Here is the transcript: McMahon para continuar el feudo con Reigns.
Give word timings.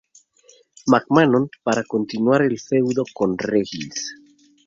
McMahon 0.87 1.51
para 1.63 1.83
continuar 1.83 2.41
el 2.41 2.59
feudo 2.59 3.03
con 3.13 3.37
Reigns. 3.37 4.15